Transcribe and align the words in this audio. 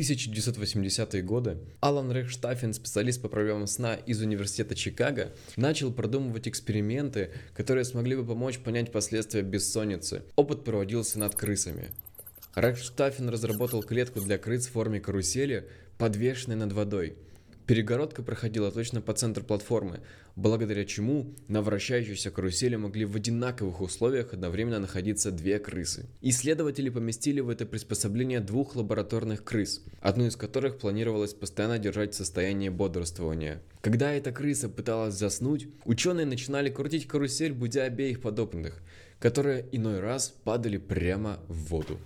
1980-е 0.00 1.22
годы 1.22 1.58
Алан 1.80 2.10
Рейхштаффен, 2.10 2.72
специалист 2.72 3.20
по 3.20 3.28
проблемам 3.28 3.66
сна 3.66 3.94
из 3.94 4.20
Университета 4.20 4.74
Чикаго, 4.74 5.32
начал 5.56 5.92
продумывать 5.92 6.48
эксперименты, 6.48 7.30
которые 7.54 7.84
смогли 7.84 8.16
бы 8.16 8.26
помочь 8.26 8.58
понять 8.58 8.92
последствия 8.92 9.42
бессонницы. 9.42 10.22
Опыт 10.36 10.64
проводился 10.64 11.18
над 11.18 11.34
крысами. 11.34 11.90
Рейхштаффен 12.54 13.28
разработал 13.28 13.82
клетку 13.82 14.20
для 14.20 14.38
крыс 14.38 14.66
в 14.66 14.72
форме 14.72 15.00
карусели, 15.00 15.68
подвешенной 15.98 16.56
над 16.56 16.72
водой– 16.72 17.16
Перегородка 17.66 18.22
проходила 18.22 18.72
точно 18.72 19.00
по 19.00 19.12
центру 19.12 19.44
платформы, 19.44 20.00
благодаря 20.34 20.84
чему 20.84 21.34
на 21.48 21.62
вращающейся 21.62 22.30
карусели 22.30 22.76
могли 22.76 23.04
в 23.04 23.14
одинаковых 23.14 23.80
условиях 23.80 24.32
одновременно 24.32 24.80
находиться 24.80 25.30
две 25.30 25.58
крысы. 25.58 26.06
Исследователи 26.20 26.88
поместили 26.88 27.40
в 27.40 27.48
это 27.48 27.66
приспособление 27.66 28.40
двух 28.40 28.74
лабораторных 28.74 29.44
крыс, 29.44 29.84
одну 30.00 30.26
из 30.26 30.36
которых 30.36 30.78
планировалось 30.78 31.34
постоянно 31.34 31.78
держать 31.78 32.14
в 32.14 32.16
состоянии 32.16 32.68
бодрствования. 32.68 33.62
Когда 33.80 34.12
эта 34.12 34.32
крыса 34.32 34.68
пыталась 34.68 35.14
заснуть, 35.14 35.68
ученые 35.84 36.26
начинали 36.26 36.70
крутить 36.70 37.06
карусель, 37.06 37.52
будя 37.52 37.84
обеих 37.84 38.20
подопытных, 38.20 38.82
которые 39.18 39.66
иной 39.72 40.00
раз 40.00 40.34
падали 40.44 40.78
прямо 40.78 41.38
в 41.48 41.68
воду. 41.68 41.98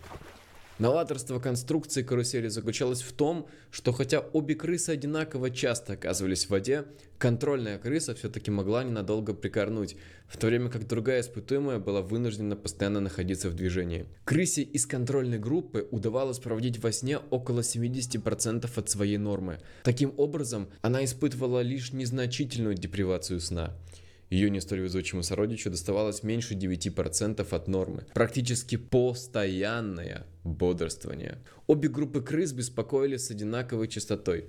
Новаторство 0.80 1.38
конструкции 1.38 2.02
карусели 2.02 2.48
заключалось 2.48 3.02
в 3.02 3.12
том, 3.12 3.46
что 3.70 3.92
хотя 3.92 4.19
обе 4.19 4.56
крысы 4.56 4.91
одинаково 4.91 5.51
часто 5.51 5.92
оказывались 5.92 6.46
в 6.46 6.51
воде, 6.51 6.84
контрольная 7.19 7.78
крыса 7.78 8.16
все-таки 8.16 8.51
могла 8.51 8.82
ненадолго 8.82 9.34
прикорнуть, 9.34 9.96
в 10.27 10.37
то 10.37 10.48
время 10.48 10.70
как 10.70 10.88
другая 10.88 11.20
испытуемая 11.20 11.79
была 11.79 12.02
вынуждена 12.02 12.57
постоянно 12.57 12.99
находиться 12.99 13.51
в 13.51 13.54
движении. 13.54 14.07
Крысе 14.24 14.62
из 14.62 14.84
контрольной 14.84 15.38
группы 15.38 15.87
удавалось 15.93 16.40
проводить 16.40 16.82
во 16.82 16.90
сне 16.90 17.18
около 17.18 17.60
70% 17.60 18.68
от 18.74 18.90
своей 18.90 19.18
нормы. 19.18 19.60
Таким 19.84 20.12
образом, 20.16 20.68
она 20.82 21.04
испытывала 21.04 21.60
лишь 21.60 21.93
незначительную 21.93 22.74
депривацию 22.74 23.40
сна. 23.40 23.77
Ее 24.35 24.51
не 24.51 24.60
столь 24.60 24.80
везучему 24.80 25.23
сородичу 25.23 25.71
доставалось 25.71 26.24
меньше 26.24 26.54
9% 26.54 27.46
от 27.49 27.68
нормы. 27.68 28.04
Практически 28.15 28.74
постоянное 28.77 30.27
бодрствование. 30.43 31.38
Обе 31.68 31.88
группы 31.88 32.21
крыс 32.21 32.51
беспокоились 32.51 33.27
с 33.27 33.30
одинаковой 33.30 33.87
частотой. 33.87 34.46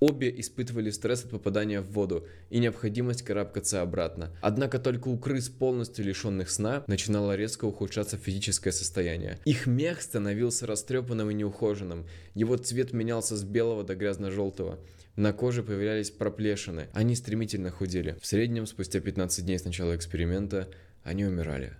Обе 0.00 0.34
испытывали 0.40 0.90
стресс 0.90 1.24
от 1.26 1.30
попадания 1.30 1.80
в 1.80 1.92
воду 1.92 2.26
и 2.48 2.58
необходимость 2.58 3.22
карабкаться 3.22 3.82
обратно. 3.82 4.36
Однако 4.40 4.80
только 4.80 5.06
у 5.06 5.16
крыс, 5.16 5.48
полностью 5.48 6.06
лишенных 6.06 6.50
сна, 6.50 6.82
начинало 6.88 7.36
резко 7.36 7.66
ухудшаться 7.66 8.16
физическое 8.16 8.72
состояние. 8.72 9.38
Их 9.44 9.68
мех 9.68 10.02
становился 10.02 10.66
растрепанным 10.66 11.30
и 11.30 11.34
неухоженным. 11.34 12.04
Его 12.34 12.56
цвет 12.56 12.92
менялся 12.92 13.36
с 13.36 13.44
белого 13.44 13.84
до 13.84 13.94
грязно-желтого. 13.94 14.80
На 15.16 15.32
коже 15.32 15.62
появлялись 15.62 16.10
проплешины. 16.10 16.88
Они 16.92 17.16
стремительно 17.16 17.70
худели. 17.70 18.16
В 18.20 18.26
среднем, 18.26 18.66
спустя 18.66 19.00
15 19.00 19.44
дней 19.44 19.58
с 19.58 19.64
начала 19.64 19.96
эксперимента, 19.96 20.68
они 21.02 21.24
умирали. 21.24 21.72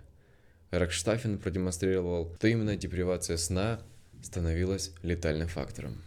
Рокштаффен 0.71 1.37
продемонстрировал, 1.37 2.35
что 2.37 2.47
именно 2.47 2.75
депривация 2.75 3.37
сна 3.37 3.81
становилась 4.21 4.91
летальным 5.01 5.47
фактором. 5.47 6.01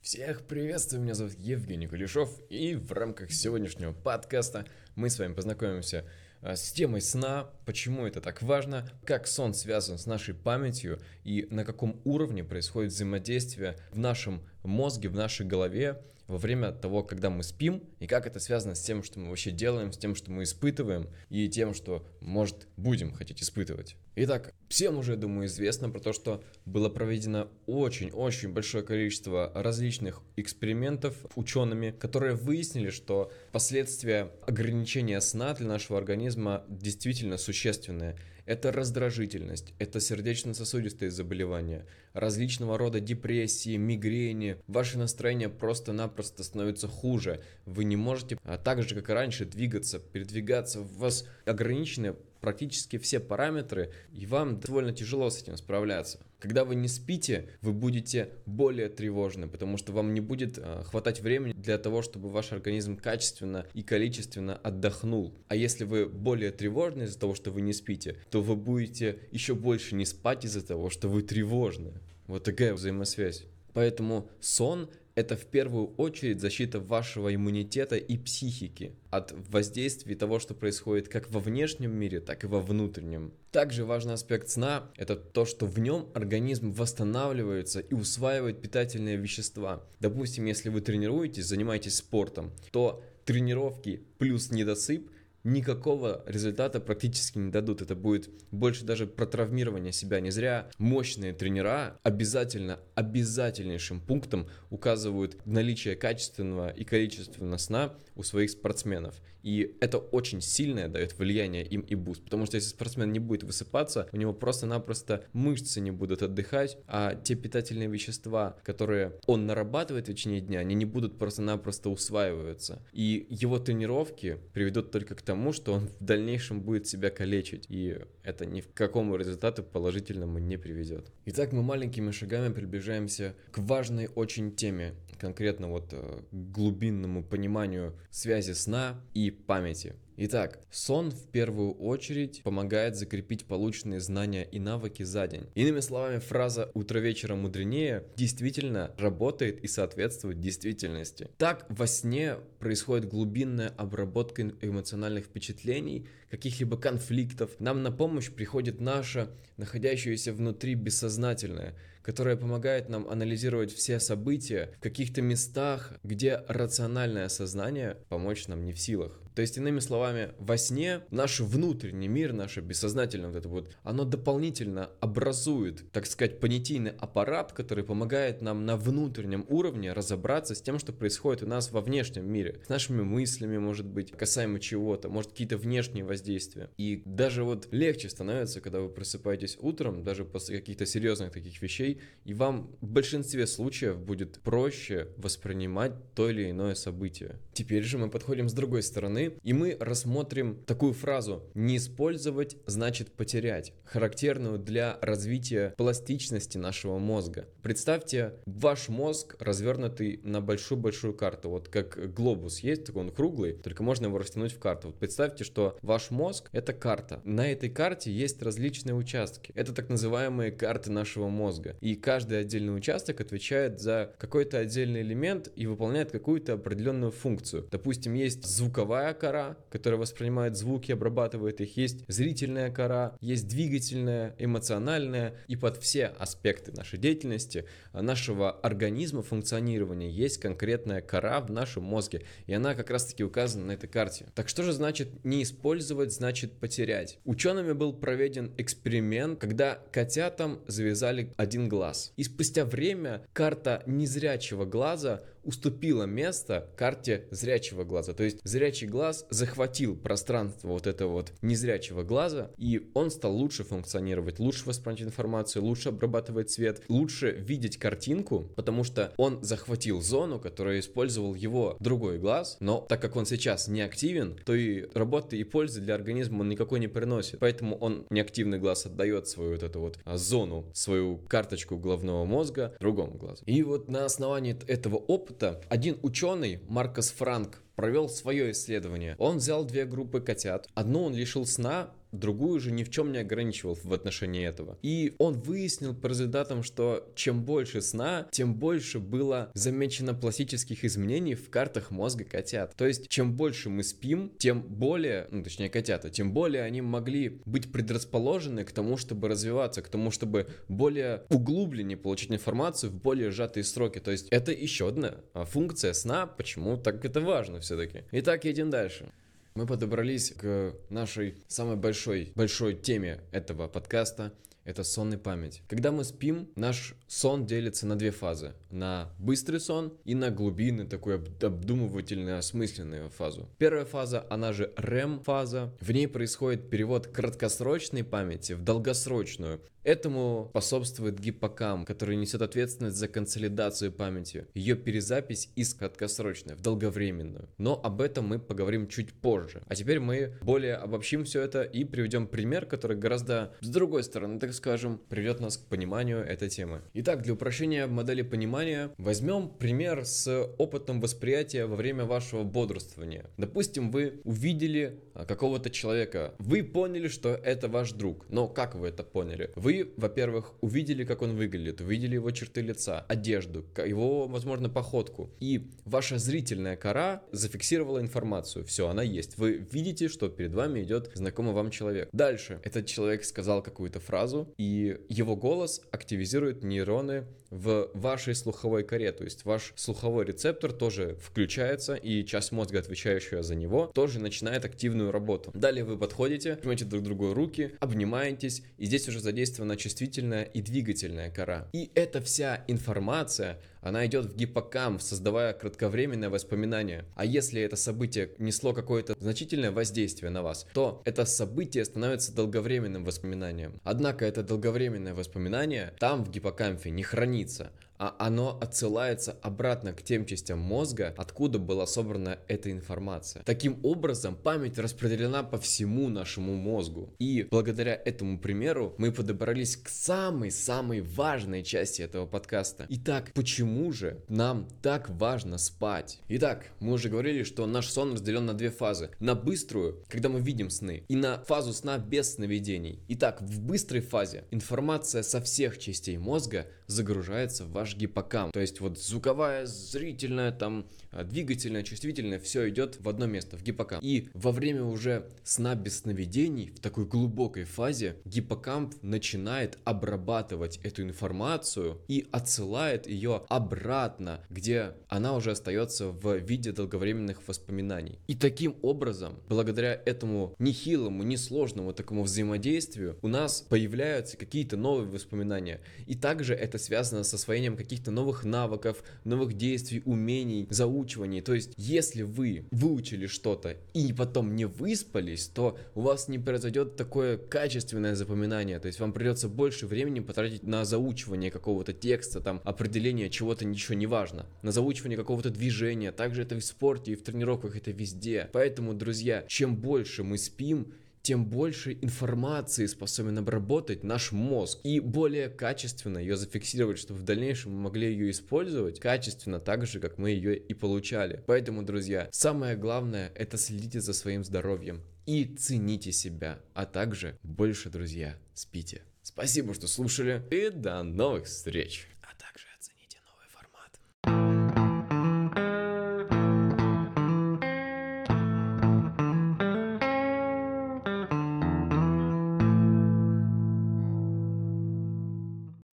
Всех 0.00 0.42
приветствую, 0.42 1.02
меня 1.02 1.14
зовут 1.14 1.34
Евгений 1.38 1.88
Кулешов, 1.88 2.38
и 2.48 2.76
в 2.76 2.92
рамках 2.92 3.32
сегодняшнего 3.32 3.92
подкаста 3.92 4.66
мы 4.94 5.10
с 5.10 5.18
вами 5.18 5.34
познакомимся 5.34 6.04
с 6.44 6.72
темой 6.72 7.00
сна, 7.00 7.48
почему 7.64 8.06
это 8.06 8.20
так 8.20 8.42
важно, 8.42 8.88
как 9.04 9.26
сон 9.26 9.54
связан 9.54 9.96
с 9.98 10.06
нашей 10.06 10.34
памятью 10.34 11.00
и 11.24 11.48
на 11.50 11.64
каком 11.64 12.00
уровне 12.04 12.44
происходит 12.44 12.92
взаимодействие 12.92 13.78
в 13.90 13.98
нашем 13.98 14.42
мозге, 14.62 15.08
в 15.08 15.14
нашей 15.14 15.46
голове 15.46 16.02
во 16.26 16.38
время 16.38 16.72
того, 16.72 17.02
когда 17.02 17.30
мы 17.30 17.42
спим, 17.42 17.82
и 18.00 18.06
как 18.06 18.26
это 18.26 18.40
связано 18.40 18.74
с 18.74 18.82
тем, 18.82 19.02
что 19.02 19.20
мы 19.20 19.28
вообще 19.28 19.50
делаем, 19.50 19.92
с 19.92 19.98
тем, 19.98 20.14
что 20.14 20.30
мы 20.30 20.44
испытываем, 20.44 21.08
и 21.28 21.48
тем, 21.48 21.74
что, 21.74 22.06
может, 22.20 22.66
будем 22.76 23.12
хотеть 23.12 23.42
испытывать. 23.42 23.96
Итак, 24.16 24.54
всем 24.68 24.98
уже, 24.98 25.16
думаю, 25.16 25.46
известно 25.46 25.90
про 25.90 26.00
то, 26.00 26.12
что 26.12 26.42
было 26.64 26.88
проведено 26.88 27.48
очень-очень 27.66 28.52
большое 28.52 28.84
количество 28.84 29.50
различных 29.54 30.22
экспериментов 30.36 31.16
учеными, 31.34 31.90
которые 31.90 32.34
выяснили, 32.34 32.90
что 32.90 33.32
последствия 33.52 34.30
ограничения 34.46 35.20
сна 35.20 35.52
для 35.54 35.66
нашего 35.66 35.98
организма 35.98 36.64
действительно 36.68 37.36
существенные. 37.36 38.16
Это 38.46 38.72
раздражительность, 38.72 39.72
это 39.78 40.00
сердечно-сосудистые 40.00 41.10
заболевания, 41.10 41.86
различного 42.12 42.76
рода 42.76 43.00
депрессии, 43.00 43.76
мигрени. 43.76 44.56
Ваше 44.66 44.98
настроение 44.98 45.48
просто-напросто 45.48 46.44
становится 46.44 46.86
хуже. 46.86 47.42
Вы 47.64 47.84
не 47.84 47.96
можете, 47.96 48.38
а 48.44 48.58
так 48.58 48.82
же, 48.82 48.94
как 48.94 49.08
и 49.08 49.12
раньше, 49.14 49.46
двигаться, 49.46 49.98
передвигаться. 49.98 50.80
У 50.80 50.84
вас 50.84 51.26
ограничены 51.46 52.16
практически 52.44 52.98
все 52.98 53.20
параметры, 53.20 53.90
и 54.12 54.26
вам 54.26 54.60
довольно 54.60 54.92
тяжело 54.92 55.30
с 55.30 55.42
этим 55.42 55.56
справляться. 55.56 56.20
Когда 56.38 56.66
вы 56.66 56.74
не 56.74 56.88
спите, 56.88 57.48
вы 57.62 57.72
будете 57.72 58.28
более 58.44 58.90
тревожны, 58.90 59.48
потому 59.48 59.78
что 59.78 59.92
вам 59.92 60.12
не 60.12 60.20
будет 60.20 60.58
э, 60.58 60.82
хватать 60.84 61.20
времени 61.20 61.54
для 61.54 61.78
того, 61.78 62.02
чтобы 62.02 62.28
ваш 62.28 62.52
организм 62.52 62.98
качественно 62.98 63.64
и 63.72 63.82
количественно 63.82 64.56
отдохнул. 64.56 65.32
А 65.48 65.56
если 65.56 65.84
вы 65.84 66.06
более 66.06 66.50
тревожны 66.50 67.04
из-за 67.04 67.18
того, 67.18 67.34
что 67.34 67.50
вы 67.50 67.62
не 67.62 67.72
спите, 67.72 68.18
то 68.30 68.42
вы 68.42 68.56
будете 68.56 69.20
еще 69.30 69.54
больше 69.54 69.94
не 69.94 70.04
спать 70.04 70.44
из-за 70.44 70.60
того, 70.66 70.90
что 70.90 71.08
вы 71.08 71.22
тревожны. 71.22 71.94
Вот 72.26 72.44
такая 72.44 72.74
взаимосвязь. 72.74 73.46
Поэтому 73.72 74.28
сон 74.40 74.90
это 75.14 75.36
в 75.36 75.46
первую 75.46 75.94
очередь 75.96 76.40
защита 76.40 76.80
вашего 76.80 77.34
иммунитета 77.34 77.96
и 77.96 78.18
психики 78.18 78.92
от 79.10 79.32
воздействий 79.48 80.16
того, 80.16 80.40
что 80.40 80.54
происходит 80.54 81.08
как 81.08 81.30
во 81.30 81.40
внешнем 81.40 81.92
мире, 81.92 82.20
так 82.20 82.44
и 82.44 82.48
во 82.48 82.60
внутреннем. 82.60 83.32
Также 83.52 83.84
важный 83.84 84.14
аспект 84.14 84.48
сна– 84.48 84.90
это 84.96 85.14
то, 85.14 85.44
что 85.44 85.66
в 85.66 85.78
нем 85.78 86.08
организм 86.14 86.72
восстанавливается 86.72 87.80
и 87.80 87.94
усваивает 87.94 88.60
питательные 88.60 89.16
вещества. 89.16 89.84
Допустим, 90.00 90.46
если 90.46 90.68
вы 90.68 90.80
тренируетесь, 90.80 91.46
занимаетесь 91.46 91.96
спортом, 91.96 92.52
то 92.72 93.02
тренировки 93.24 94.02
плюс 94.18 94.50
недосып 94.50 95.08
никакого 95.44 96.24
результата 96.26 96.80
практически 96.80 97.38
не 97.38 97.50
дадут. 97.50 97.82
Это 97.82 97.94
будет 97.94 98.30
больше 98.50 98.84
даже 98.84 99.06
про 99.06 99.26
травмирование 99.26 99.92
себя. 99.92 100.20
Не 100.20 100.30
зря 100.30 100.70
мощные 100.78 101.32
тренера 101.32 101.98
обязательно, 102.02 102.80
обязательнейшим 102.94 104.00
пунктом 104.00 104.48
указывают 104.70 105.36
наличие 105.46 105.94
качественного 105.96 106.70
и 106.70 106.84
количественного 106.84 107.58
сна 107.58 107.94
у 108.16 108.22
своих 108.22 108.50
спортсменов. 108.50 109.14
И 109.44 109.76
это 109.80 109.98
очень 109.98 110.40
сильное 110.40 110.88
дает 110.88 111.18
влияние 111.18 111.66
им 111.66 111.82
и 111.82 111.94
boost. 111.94 112.24
Потому 112.24 112.46
что 112.46 112.56
если 112.56 112.70
спортсмен 112.70 113.12
не 113.12 113.18
будет 113.18 113.42
высыпаться, 113.42 114.08
у 114.12 114.16
него 114.16 114.32
просто-напросто 114.32 115.24
мышцы 115.34 115.80
не 115.80 115.90
будут 115.90 116.22
отдыхать, 116.22 116.78
а 116.86 117.14
те 117.14 117.34
питательные 117.34 117.88
вещества, 117.88 118.56
которые 118.64 119.20
он 119.26 119.44
нарабатывает 119.46 120.08
в 120.08 120.12
течение 120.12 120.40
дня, 120.40 120.60
они 120.60 120.74
не 120.74 120.86
будут 120.86 121.18
просто-напросто 121.18 121.90
усваиваться. 121.90 122.82
И 122.92 123.26
его 123.28 123.58
тренировки 123.58 124.38
приведут 124.54 124.90
только 124.90 125.14
к 125.14 125.20
тому, 125.20 125.33
что 125.52 125.72
он 125.72 125.88
в 125.88 126.04
дальнейшем 126.04 126.60
будет 126.60 126.86
себя 126.86 127.10
калечить. 127.10 127.66
И 127.68 127.98
это 128.22 128.46
ни 128.46 128.60
к 128.60 128.72
какому 128.74 129.16
результату 129.16 129.62
положительному 129.62 130.38
не 130.38 130.56
приведет. 130.56 131.12
Итак, 131.26 131.52
мы 131.52 131.62
маленькими 131.62 132.10
шагами 132.10 132.52
приближаемся 132.52 133.34
к 133.50 133.58
важной 133.58 134.08
очень 134.14 134.54
теме, 134.54 134.94
конкретно 135.18 135.68
вот 135.68 135.92
э, 135.92 136.22
глубинному 136.32 137.24
пониманию 137.24 137.94
связи 138.10 138.52
сна 138.52 139.00
и 139.14 139.30
памяти. 139.30 139.94
Итак, 140.16 140.60
сон 140.70 141.10
в 141.10 141.26
первую 141.32 141.72
очередь 141.72 142.42
помогает 142.44 142.94
закрепить 142.94 143.46
полученные 143.46 143.98
знания 143.98 144.44
и 144.44 144.60
навыки 144.60 145.02
за 145.02 145.26
день. 145.26 145.48
Иными 145.56 145.80
словами, 145.80 146.20
фраза 146.20 146.70
«утро 146.74 147.00
вечера 147.00 147.34
мудренее» 147.34 148.04
действительно 148.14 148.94
работает 148.96 149.64
и 149.64 149.66
соответствует 149.66 150.38
действительности. 150.40 151.30
Так, 151.36 151.66
во 151.68 151.88
сне 151.88 152.36
происходит 152.60 153.08
глубинная 153.08 153.70
обработка 153.70 154.42
эмоциональных 154.60 155.24
впечатлений, 155.24 156.06
каких-либо 156.30 156.76
конфликтов. 156.76 157.50
Нам 157.58 157.82
на 157.82 157.90
помощь 157.90 158.30
приходит 158.30 158.80
наше, 158.80 159.30
находящееся 159.56 160.32
внутри 160.32 160.74
бессознательное– 160.74 161.74
которая 162.04 162.36
помогает 162.36 162.88
нам 162.88 163.08
анализировать 163.08 163.72
все 163.72 163.98
события 163.98 164.70
в 164.78 164.80
каких-то 164.80 165.22
местах, 165.22 165.94
где 166.04 166.42
рациональное 166.46 167.28
сознание 167.28 167.96
помочь 168.08 168.46
нам 168.46 168.64
не 168.64 168.72
в 168.72 168.78
силах. 168.78 169.20
То 169.34 169.42
есть, 169.42 169.56
иными 169.56 169.80
словами, 169.80 170.30
во 170.38 170.56
сне 170.56 171.00
наш 171.10 171.40
внутренний 171.40 172.06
мир, 172.06 172.32
наше 172.32 172.60
бессознательное 172.60 173.30
вот 173.30 173.36
это 173.36 173.48
вот, 173.48 173.76
оно 173.82 174.04
дополнительно 174.04 174.90
образует, 175.00 175.90
так 175.90 176.06
сказать, 176.06 176.38
понятийный 176.38 176.92
аппарат, 176.92 177.52
который 177.52 177.82
помогает 177.82 178.42
нам 178.42 178.64
на 178.64 178.76
внутреннем 178.76 179.44
уровне 179.48 179.92
разобраться 179.92 180.54
с 180.54 180.62
тем, 180.62 180.78
что 180.78 180.92
происходит 180.92 181.42
у 181.42 181.46
нас 181.46 181.72
во 181.72 181.80
внешнем 181.80 182.30
мире. 182.30 182.60
С 182.64 182.68
нашими 182.68 183.02
мыслями, 183.02 183.58
может 183.58 183.86
быть, 183.86 184.12
касаемо 184.12 184.60
чего-то, 184.60 185.08
может, 185.08 185.32
какие-то 185.32 185.56
внешние 185.56 186.04
воздействия. 186.04 186.70
И 186.76 187.02
даже 187.04 187.42
вот 187.42 187.66
легче 187.72 188.08
становится, 188.08 188.60
когда 188.60 188.80
вы 188.80 188.88
просыпаетесь 188.88 189.58
утром, 189.60 190.04
даже 190.04 190.24
после 190.24 190.58
каких-то 190.58 190.86
серьезных 190.86 191.32
таких 191.32 191.60
вещей, 191.60 191.93
и 192.24 192.34
вам 192.34 192.70
в 192.80 192.86
большинстве 192.86 193.46
случаев 193.46 193.98
будет 193.98 194.40
проще 194.40 195.08
воспринимать 195.16 195.92
то 196.14 196.30
или 196.30 196.50
иное 196.50 196.74
событие. 196.74 197.36
Теперь 197.52 197.82
же 197.82 197.98
мы 197.98 198.10
подходим 198.10 198.48
с 198.48 198.52
другой 198.52 198.82
стороны 198.82 199.34
и 199.42 199.52
мы 199.52 199.76
рассмотрим 199.78 200.62
такую 200.66 200.92
фразу 200.92 201.44
«не 201.54 201.76
использовать 201.76 202.56
значит 202.66 203.12
потерять», 203.12 203.72
характерную 203.84 204.58
для 204.58 204.98
развития 205.02 205.74
пластичности 205.76 206.58
нашего 206.58 206.98
мозга. 206.98 207.46
Представьте 207.62 208.34
ваш 208.46 208.88
мозг, 208.88 209.36
развернутый 209.38 210.20
на 210.22 210.40
большую-большую 210.40 211.14
карту, 211.14 211.50
вот 211.50 211.68
как 211.68 212.12
глобус 212.14 212.60
есть, 212.60 212.84
такой 212.84 213.02
он 213.02 213.10
круглый, 213.10 213.52
только 213.52 213.82
можно 213.82 214.06
его 214.06 214.18
растянуть 214.18 214.52
в 214.52 214.58
карту. 214.58 214.88
Вот 214.88 214.98
представьте, 214.98 215.44
что 215.44 215.78
ваш 215.82 216.10
мозг— 216.10 216.48
это 216.52 216.72
карта. 216.72 217.20
На 217.24 217.50
этой 217.50 217.70
карте 217.70 218.10
есть 218.10 218.42
различные 218.42 218.94
участки. 218.94 219.52
Это 219.54 219.72
так 219.72 219.88
называемые 219.88 220.50
карты 220.50 220.90
нашего 220.90 221.28
мозга. 221.28 221.76
И 221.84 221.96
каждый 221.96 222.40
отдельный 222.40 222.74
участок 222.74 223.20
отвечает 223.20 223.78
за 223.78 224.14
какой-то 224.16 224.56
отдельный 224.56 225.02
элемент 225.02 225.52
и 225.54 225.66
выполняет 225.66 226.10
какую-то 226.10 226.54
определенную 226.54 227.12
функцию. 227.12 227.68
Допустим, 227.70 228.14
есть 228.14 228.42
звуковая 228.46 229.12
кора, 229.12 229.58
которая 229.68 230.00
воспринимает 230.00 230.56
звуки, 230.56 230.92
обрабатывает 230.92 231.60
их, 231.60 231.76
есть 231.76 232.06
зрительная 232.08 232.70
кора, 232.70 233.18
есть 233.20 233.48
двигательная, 233.48 234.34
эмоциональная, 234.38 235.34
и 235.46 235.56
под 235.56 235.76
все 235.76 236.06
аспекты 236.06 236.72
нашей 236.72 236.98
деятельности, 236.98 237.66
а, 237.92 238.00
нашего 238.00 238.50
организма, 238.50 239.22
функционирования 239.22 240.08
есть 240.08 240.38
конкретная 240.38 241.02
кора 241.02 241.42
в 241.42 241.50
нашем 241.50 241.82
мозге, 241.82 242.22
и 242.46 242.54
она 242.54 242.74
как 242.74 242.88
раз-таки 242.88 243.24
указана 243.24 243.66
на 243.66 243.72
этой 243.72 243.90
карте. 243.90 244.24
Так 244.34 244.48
что 244.48 244.62
же 244.62 244.72
значит 244.72 245.22
не 245.22 245.42
использовать, 245.42 246.14
значит 246.14 246.52
потерять? 246.52 247.18
Учеными 247.26 247.72
был 247.72 247.92
проведен 247.92 248.54
эксперимент, 248.56 249.38
когда 249.38 249.78
котятам 249.92 250.62
завязали 250.66 251.34
один 251.36 251.68
глаз. 251.68 251.73
И 252.16 252.24
спустя 252.24 252.64
время 252.64 253.26
карта 253.32 253.82
незрячего 253.86 254.64
глаза 254.64 255.22
уступила 255.44 256.04
место 256.04 256.68
карте 256.76 257.26
зрячего 257.30 257.84
глаза. 257.84 258.12
То 258.12 258.24
есть 258.24 258.38
зрячий 258.44 258.88
глаз 258.88 259.26
захватил 259.30 259.96
пространство 259.96 260.68
вот 260.68 260.86
этого 260.86 261.12
вот 261.12 261.32
незрячего 261.42 262.02
глаза, 262.02 262.50
и 262.56 262.90
он 262.94 263.10
стал 263.10 263.36
лучше 263.36 263.64
функционировать, 263.64 264.38
лучше 264.38 264.66
воспринимать 264.66 265.02
информацию, 265.02 265.64
лучше 265.64 265.90
обрабатывать 265.90 266.50
цвет, 266.50 266.82
лучше 266.88 267.30
видеть 267.30 267.78
картинку, 267.78 268.50
потому 268.56 268.84
что 268.84 269.12
он 269.16 269.42
захватил 269.42 270.00
зону, 270.00 270.38
которую 270.38 270.80
использовал 270.80 271.34
его 271.34 271.76
другой 271.80 272.18
глаз, 272.18 272.56
но 272.60 272.80
так 272.88 273.00
как 273.00 273.16
он 273.16 273.26
сейчас 273.26 273.68
не 273.68 273.80
активен, 273.80 274.38
то 274.44 274.54
и 274.54 274.88
работы 274.94 275.36
и 275.36 275.44
пользы 275.44 275.80
для 275.80 275.94
организма 275.94 276.40
он 276.40 276.48
никакой 276.48 276.80
не 276.80 276.88
приносит. 276.88 277.38
Поэтому 277.40 277.76
он 277.76 278.06
неактивный 278.10 278.58
глаз 278.58 278.86
отдает 278.86 279.28
свою 279.28 279.52
вот 279.52 279.62
эту 279.62 279.80
вот 279.80 279.98
а, 280.04 280.16
зону, 280.16 280.64
свою 280.72 281.18
карточку 281.18 281.76
головного 281.76 282.24
мозга 282.24 282.74
другому 282.80 283.14
глазу. 283.14 283.42
И 283.46 283.62
вот 283.62 283.88
на 283.88 284.04
основании 284.04 284.56
этого 284.66 284.96
опыта 284.96 285.33
опыта 285.34 285.60
один 285.68 285.98
ученый, 286.02 286.60
Маркос 286.68 287.10
Франк, 287.10 287.60
провел 287.76 288.08
свое 288.08 288.52
исследование. 288.52 289.16
Он 289.18 289.38
взял 289.38 289.64
две 289.64 289.84
группы 289.84 290.20
котят. 290.20 290.68
Одну 290.74 291.04
он 291.04 291.14
лишил 291.14 291.46
сна, 291.46 291.90
другую 292.14 292.60
же 292.60 292.70
ни 292.70 292.84
в 292.84 292.90
чем 292.90 293.12
не 293.12 293.18
ограничивал 293.18 293.76
в 293.82 293.92
отношении 293.92 294.46
этого. 294.46 294.78
И 294.82 295.14
он 295.18 295.34
выяснил 295.34 295.94
по 295.94 296.06
результатам, 296.06 296.62
что 296.62 297.10
чем 297.14 297.44
больше 297.44 297.82
сна, 297.82 298.28
тем 298.30 298.54
больше 298.54 298.98
было 298.98 299.50
замечено 299.54 300.14
пластических 300.14 300.84
изменений 300.84 301.34
в 301.34 301.50
картах 301.50 301.90
мозга 301.90 302.24
котят. 302.24 302.74
То 302.76 302.86
есть, 302.86 303.08
чем 303.08 303.34
больше 303.34 303.68
мы 303.68 303.82
спим, 303.82 304.32
тем 304.38 304.62
более, 304.62 305.26
ну 305.30 305.42
точнее 305.42 305.68
котята, 305.68 306.10
тем 306.10 306.32
более 306.32 306.62
они 306.62 306.80
могли 306.82 307.40
быть 307.44 307.72
предрасположены 307.72 308.64
к 308.64 308.72
тому, 308.72 308.96
чтобы 308.96 309.28
развиваться, 309.28 309.82
к 309.82 309.88
тому, 309.88 310.10
чтобы 310.10 310.46
более 310.68 311.24
углубленнее 311.30 311.96
получить 311.96 312.30
информацию 312.30 312.90
в 312.90 312.94
более 312.94 313.30
сжатые 313.30 313.64
сроки. 313.64 313.98
То 313.98 314.12
есть, 314.12 314.28
это 314.30 314.52
еще 314.52 314.88
одна 314.88 315.16
функция 315.34 315.92
сна, 315.92 316.26
почему 316.26 316.76
так 316.76 317.04
это 317.04 317.20
важно 317.20 317.60
все-таки. 317.64 318.04
Итак, 318.12 318.44
едем 318.44 318.70
дальше. 318.70 319.12
Мы 319.54 319.66
подобрались 319.66 320.32
к 320.32 320.74
нашей 320.90 321.36
самой 321.46 321.76
большой, 321.76 322.32
большой 322.34 322.74
теме 322.74 323.20
этого 323.30 323.68
подкаста. 323.68 324.32
Это 324.64 324.82
сон 324.82 325.12
и 325.12 325.16
память. 325.16 325.62
Когда 325.68 325.92
мы 325.92 326.04
спим, 326.04 326.48
наш 326.56 326.94
сон 327.06 327.44
делится 327.46 327.86
на 327.86 327.96
две 327.96 328.10
фазы. 328.10 328.54
На 328.70 329.10
быстрый 329.18 329.60
сон 329.60 329.92
и 330.04 330.14
на 330.14 330.30
глубинный, 330.30 330.86
такой 330.86 331.16
обдумывательный, 331.16 332.38
осмысленную 332.38 333.10
фазу. 333.10 333.48
Первая 333.58 333.84
фаза, 333.84 334.26
она 334.30 334.52
же 334.52 334.72
REM-фаза. 334.76 335.74
В 335.80 335.90
ней 335.92 336.08
происходит 336.08 336.70
перевод 336.70 337.08
краткосрочной 337.08 338.04
памяти 338.04 338.54
в 338.54 338.62
долгосрочную. 338.64 339.60
Этому 339.84 340.46
способствует 340.50 341.20
гиппокам, 341.20 341.84
который 341.84 342.16
несет 342.16 342.40
ответственность 342.40 342.96
за 342.96 343.06
консолидацию 343.06 343.92
памяти, 343.92 344.46
ее 344.54 344.76
перезапись 344.76 345.50
из 345.56 345.74
краткосрочной 345.74 346.54
в 346.54 346.62
долговременную. 346.62 347.50
Но 347.58 347.78
об 347.84 348.00
этом 348.00 348.26
мы 348.26 348.38
поговорим 348.38 348.88
чуть 348.88 349.12
позже. 349.12 349.62
А 349.66 349.74
теперь 349.74 350.00
мы 350.00 350.38
более 350.40 350.76
обобщим 350.76 351.24
все 351.24 351.42
это 351.42 351.62
и 351.62 351.84
приведем 351.84 352.26
пример, 352.26 352.64
который 352.64 352.96
гораздо 352.96 353.52
с 353.60 353.68
другой 353.68 354.04
стороны, 354.04 354.40
так 354.40 354.53
скажем, 354.54 354.98
приведет 355.10 355.40
нас 355.40 355.58
к 355.58 355.66
пониманию 355.66 356.20
этой 356.24 356.48
темы. 356.48 356.80
Итак, 356.94 357.22
для 357.22 357.34
упрощения 357.34 357.86
модели 357.86 358.22
понимания 358.22 358.90
возьмем 358.96 359.50
пример 359.50 360.06
с 360.06 360.46
опытом 360.56 361.02
восприятия 361.02 361.66
во 361.66 361.76
время 361.76 362.06
вашего 362.06 362.42
бодрствования. 362.42 363.26
Допустим, 363.36 363.90
вы 363.90 364.22
увидели 364.24 365.00
а, 365.12 365.26
какого-то 365.26 365.68
человека, 365.68 366.34
вы 366.38 366.62
поняли, 366.62 367.08
что 367.08 367.34
это 367.34 367.68
ваш 367.68 367.92
друг, 367.92 368.24
но 368.30 368.48
как 368.48 368.74
вы 368.74 368.88
это 368.88 369.02
поняли? 369.02 369.50
Вы 369.56 369.74
вы, 369.74 369.92
во-первых, 369.96 370.52
увидели, 370.60 371.04
как 371.04 371.22
он 371.22 371.36
выглядит, 371.36 371.80
увидели 371.80 372.14
его 372.14 372.30
черты 372.30 372.60
лица, 372.60 373.04
одежду, 373.08 373.64
его, 373.84 374.28
возможно, 374.28 374.68
походку. 374.68 375.30
И 375.40 375.70
ваша 375.84 376.18
зрительная 376.18 376.76
кора 376.76 377.22
зафиксировала 377.32 378.00
информацию. 378.00 378.64
Все, 378.64 378.88
она 378.88 379.02
есть. 379.02 379.36
Вы 379.38 379.66
видите, 379.72 380.08
что 380.08 380.28
перед 380.28 380.54
вами 380.54 380.82
идет 380.82 381.10
знакомый 381.14 381.54
вам 381.54 381.70
человек. 381.70 382.08
Дальше. 382.12 382.60
Этот 382.62 382.86
человек 382.86 383.24
сказал 383.24 383.62
какую-то 383.62 384.00
фразу, 384.00 384.43
и 384.58 384.98
его 385.08 385.36
голос 385.36 385.80
активизирует 385.90 386.62
нейроны 386.62 387.24
в 387.50 387.90
вашей 387.94 388.34
слуховой 388.34 388.82
коре. 388.82 389.12
То 389.12 389.24
есть 389.24 389.44
ваш 389.44 389.72
слуховой 389.76 390.24
рецептор 390.24 390.72
тоже 390.72 391.16
включается, 391.22 391.94
и 391.94 392.24
часть 392.24 392.52
мозга, 392.52 392.80
отвечающая 392.80 393.42
за 393.42 393.54
него, 393.54 393.90
тоже 393.94 394.18
начинает 394.18 394.64
активную 394.64 395.12
работу. 395.12 395.50
Далее 395.54 395.84
вы 395.84 395.96
подходите, 395.96 396.58
жмете 396.62 396.84
друг 396.84 397.02
другу 397.02 397.32
руки, 397.32 397.72
обнимаетесь, 397.80 398.62
и 398.76 398.86
здесь 398.86 399.08
уже 399.08 399.20
задействована 399.20 399.76
чувствительная 399.76 400.42
и 400.44 400.60
двигательная 400.60 401.30
кора. 401.30 401.68
И 401.72 401.90
эта 401.94 402.20
вся 402.20 402.64
информация 402.66 403.60
она 403.84 404.06
идет 404.06 404.24
в 404.24 404.34
гиппокамп, 404.34 405.02
создавая 405.02 405.52
кратковременное 405.52 406.30
воспоминание. 406.30 407.04
А 407.14 407.26
если 407.26 407.60
это 407.60 407.76
событие 407.76 408.30
несло 408.38 408.72
какое-то 408.72 409.14
значительное 409.20 409.72
воздействие 409.72 410.30
на 410.30 410.42
вас, 410.42 410.66
то 410.72 411.02
это 411.04 411.26
событие 411.26 411.84
становится 411.84 412.34
долговременным 412.34 413.04
воспоминанием. 413.04 413.78
Однако 413.84 414.24
это 414.34 414.42
долговременное 414.42 415.14
воспоминание 415.14 415.92
там 416.00 416.24
в 416.24 416.30
гиппокампе 416.30 416.90
не 416.90 417.04
хранится, 417.04 417.70
оно 417.98 418.58
отсылается 418.60 419.36
обратно 419.42 419.92
к 419.92 420.02
тем 420.02 420.26
частям 420.26 420.58
мозга, 420.58 421.14
откуда 421.16 421.58
была 421.58 421.86
собрана 421.86 422.38
эта 422.48 422.70
информация. 422.70 423.42
Таким 423.44 423.78
образом, 423.82 424.36
память 424.36 424.78
распределена 424.78 425.42
по 425.42 425.58
всему 425.58 426.08
нашему 426.08 426.54
мозгу. 426.54 427.14
И 427.18 427.46
благодаря 427.50 427.94
этому 427.94 428.38
примеру 428.38 428.94
мы 428.98 429.12
подобрались 429.12 429.76
к 429.76 429.88
самой-самой 429.88 431.00
важной 431.00 431.62
части 431.62 432.02
этого 432.02 432.26
подкаста. 432.26 432.86
Итак, 432.88 433.32
почему 433.34 433.92
же 433.92 434.22
нам 434.28 434.68
так 434.82 435.08
важно 435.10 435.58
спать? 435.58 436.20
Итак, 436.28 436.66
мы 436.80 436.92
уже 436.92 437.08
говорили, 437.08 437.42
что 437.42 437.66
наш 437.66 437.88
сон 437.88 438.14
разделен 438.14 438.46
на 438.46 438.54
две 438.54 438.70
фазы. 438.70 439.10
На 439.20 439.34
быструю, 439.34 440.02
когда 440.08 440.28
мы 440.28 440.40
видим 440.40 440.70
сны, 440.70 441.04
и 441.08 441.16
на 441.16 441.42
фазу 441.44 441.72
сна 441.72 441.98
без 441.98 442.34
сновидений. 442.34 443.00
Итак, 443.08 443.40
в 443.40 443.60
быстрой 443.60 444.00
фазе 444.00 444.44
информация 444.50 445.22
со 445.22 445.40
всех 445.40 445.78
частей 445.78 446.16
мозга 446.16 446.66
загружается 446.86 447.64
в 447.64 447.72
ваш 447.72 447.96
гиппокамп. 447.96 448.52
То 448.52 448.60
есть 448.60 448.80
вот 448.80 448.98
звуковая, 448.98 449.66
зрительная, 449.66 450.52
там, 450.52 450.86
а, 451.10 451.24
двигательная, 451.24 451.82
чувствительная, 451.82 452.38
все 452.38 452.68
идет 452.68 452.98
в 453.00 453.08
одно 453.08 453.26
место, 453.26 453.56
в 453.56 453.62
гиппокамп. 453.62 454.02
И 454.04 454.28
во 454.34 454.52
время 454.52 454.84
уже 454.84 455.26
сна 455.42 455.74
без 455.74 456.00
сновидений, 456.00 456.72
в 456.76 456.80
такой 456.80 457.06
глубокой 457.06 457.64
фазе, 457.64 458.16
гиппокамп 458.24 458.94
начинает 459.02 459.78
обрабатывать 459.84 460.78
эту 460.82 461.02
информацию 461.02 462.00
и 462.08 462.26
отсылает 462.32 463.06
ее 463.06 463.42
обратно, 463.48 464.40
где 464.50 464.94
она 465.08 465.34
уже 465.36 465.52
остается 465.52 466.08
в 466.08 466.36
виде 466.38 466.72
долговременных 466.72 467.46
воспоминаний. 467.46 468.18
И 468.26 468.34
таким 468.34 468.76
образом, 468.82 469.34
благодаря 469.48 470.00
этому 470.04 470.54
нехилому, 470.58 471.22
несложному 471.22 471.92
такому 471.92 472.22
взаимодействию, 472.24 473.18
у 473.22 473.28
нас 473.28 473.60
появляются 473.62 474.36
какие-то 474.36 474.76
новые 474.76 475.08
воспоминания. 475.08 475.80
И 476.06 476.14
также 476.14 476.54
это 476.74 476.82
связано 476.82 477.22
с 477.22 477.32
освоением 477.32 477.76
каких-то 477.76 478.10
новых 478.10 478.44
навыков, 478.44 479.04
новых 479.22 479.54
действий, 479.54 480.02
умений, 480.04 480.66
заучиваний. 480.70 481.40
То 481.40 481.54
есть, 481.54 481.72
если 481.76 482.22
вы 482.22 482.66
выучили 482.72 483.26
что-то 483.26 483.76
и 483.92 484.12
потом 484.12 484.56
не 484.56 484.64
выспались, 484.64 485.46
то 485.46 485.78
у 485.94 486.00
вас 486.00 486.26
не 486.28 486.38
произойдет 486.38 486.96
такое 486.96 487.38
качественное 487.38 488.16
запоминание. 488.16 488.80
То 488.80 488.86
есть, 488.86 488.98
вам 488.98 489.12
придется 489.12 489.48
больше 489.48 489.86
времени 489.86 490.18
потратить 490.18 490.64
на 490.64 490.84
заучивание 490.84 491.52
какого-то 491.52 491.92
текста, 491.92 492.40
там, 492.40 492.60
определение 492.64 493.30
чего-то, 493.30 493.64
ничего 493.64 493.94
не 493.94 494.06
важно. 494.06 494.46
На 494.62 494.72
заучивание 494.72 495.16
какого-то 495.16 495.50
движения. 495.50 496.10
Также 496.10 496.42
это 496.42 496.56
в 496.56 496.64
спорте, 496.64 497.12
и 497.12 497.14
в 497.14 497.22
тренировках, 497.22 497.76
это 497.76 497.92
везде. 497.92 498.50
Поэтому, 498.52 498.94
друзья, 498.94 499.44
чем 499.46 499.76
больше 499.76 500.24
мы 500.24 500.38
спим, 500.38 500.92
тем 501.24 501.46
больше 501.46 501.96
информации 502.02 502.84
способен 502.84 503.38
обработать 503.38 504.04
наш 504.04 504.30
мозг 504.30 504.78
и 504.84 505.00
более 505.00 505.48
качественно 505.48 506.18
ее 506.18 506.36
зафиксировать, 506.36 506.98
чтобы 506.98 507.20
в 507.20 507.24
дальнейшем 507.24 507.72
мы 507.72 507.80
могли 507.84 508.08
ее 508.08 508.30
использовать 508.30 509.00
качественно 509.00 509.58
так 509.58 509.86
же, 509.86 510.00
как 510.00 510.18
мы 510.18 510.30
ее 510.30 510.56
и 510.56 510.74
получали. 510.74 511.42
Поэтому, 511.46 511.82
друзья, 511.82 512.28
самое 512.30 512.76
главное 512.76 513.32
это 513.34 513.56
следите 513.56 514.00
за 514.00 514.12
своим 514.12 514.44
здоровьем 514.44 515.02
и 515.24 515.44
цените 515.46 516.12
себя, 516.12 516.60
а 516.74 516.84
также 516.84 517.38
больше, 517.42 517.88
друзья, 517.88 518.36
спите. 518.52 519.02
Спасибо, 519.22 519.72
что 519.72 519.88
слушали 519.88 520.42
и 520.50 520.68
до 520.68 521.02
новых 521.02 521.46
встреч! 521.46 522.13